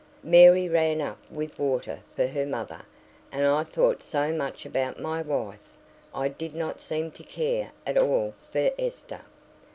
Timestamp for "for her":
2.15-2.43